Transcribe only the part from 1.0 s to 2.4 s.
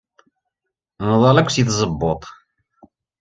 Nḍall akk seg tzewwut.